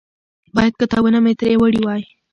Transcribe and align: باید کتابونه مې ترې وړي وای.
باید 0.55 0.73
کتابونه 0.81 1.17
مې 1.23 1.33
ترې 1.39 1.55
وړي 1.61 1.81
وای. 1.83 2.03